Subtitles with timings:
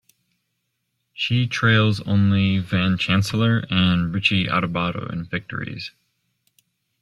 [1.13, 5.91] She trails only Van Chancellor and Richie Adubato in victories.